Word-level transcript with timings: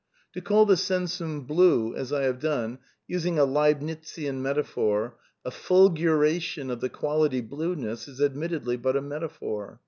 To 0.33 0.41
call 0.41 0.65
the 0.65 0.77
sensiun 0.77 1.45
blue, 1.45 1.93
as 1.93 2.11
I 2.11 2.23
have 2.23 2.39
done, 2.39 2.79
using 3.07 3.37
a 3.37 3.45
Leibnizian 3.45 4.41
meta 4.41 4.63
phor, 4.63 5.13
a 5.45 5.51
fulguration 5.51 6.71
of 6.71 6.81
the 6.81 6.89
quality 6.89 7.41
blueness 7.41 8.07
is 8.07 8.19
admittedly 8.19 8.77
but 8.77 8.95
a 8.95 9.01
metaphor. 9.03 9.79